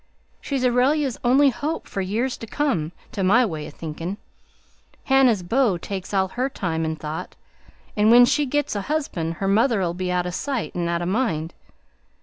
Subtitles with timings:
[0.41, 4.17] She's Aurelia's only hope for years to come, to my way o' thinkin'.
[5.03, 7.35] Hannah's beau takes all her time 'n' thought,
[7.95, 11.05] and when she gits a husband her mother'll be out o' sight and out o'
[11.05, 11.53] mind.